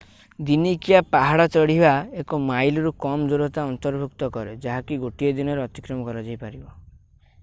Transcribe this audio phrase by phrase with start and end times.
[0.45, 1.91] ଦିନିକିଆ ପାହାଡ଼ ଚଢ଼ିବା
[2.23, 6.75] ଏକ ମାଇଲରୁ କମ୍ ଦୂରତା ଅନ୍ତର୍ଭୁକ୍ତ କରେ ଯାହାକି ଗୋଟିଏ ଦିନରେ ଅତିକ୍ରମ କରାଯାଇପାରିବ